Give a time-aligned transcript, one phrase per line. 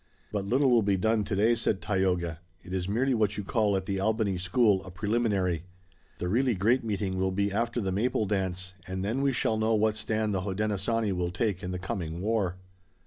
[0.31, 2.39] "But little will be done today," said Tayoga.
[2.63, 5.65] "It is merely what you call at the Albany school a preliminary.
[6.17, 9.75] The really great meeting will be after the Maple Dance, and then we shall know
[9.75, 12.57] what stand the Hodenosaunee will take in the coming war."